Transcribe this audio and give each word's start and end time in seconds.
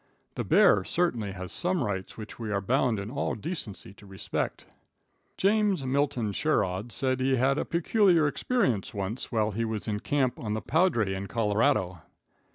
The 0.33 0.43
bear 0.43 0.83
certainly 0.83 1.33
has 1.33 1.51
some 1.51 1.83
rights 1.83 2.17
which 2.17 2.39
we 2.39 2.51
are 2.51 2.59
bound 2.59 2.97
in 2.97 3.11
all 3.11 3.35
decency 3.35 3.93
to 3.93 4.07
respect. 4.07 4.65
James 5.37 5.85
Milton 5.85 6.31
Sherrod 6.31 6.91
said 6.91 7.19
he 7.19 7.35
had 7.35 7.59
a 7.59 7.65
peculiar 7.65 8.27
experience 8.27 8.95
once 8.95 9.31
while 9.31 9.51
he 9.51 9.63
was 9.63 9.87
in 9.87 9.99
camp 9.99 10.39
on 10.39 10.53
the 10.55 10.61
Poudre 10.61 11.11
in 11.13 11.27
Colorado. 11.27 11.99